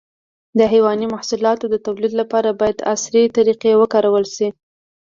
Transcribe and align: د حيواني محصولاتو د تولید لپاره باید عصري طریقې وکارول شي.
د 0.57 0.59
حيواني 0.71 1.07
محصولاتو 1.13 1.65
د 1.69 1.75
تولید 1.85 2.13
لپاره 2.21 2.57
باید 2.59 2.85
عصري 2.93 3.23
طریقې 3.37 3.71
وکارول 3.81 4.25
شي. 4.35 4.47